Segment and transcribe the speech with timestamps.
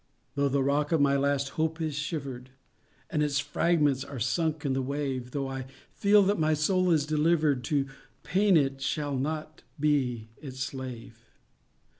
[0.33, 2.49] _Though the rock of my last hope is shivered,
[3.11, 7.05] And its fragments are sunk in the wave, Though I feel that my soul is
[7.05, 7.85] delivered To
[8.23, 11.23] pain—it shall not be its slave.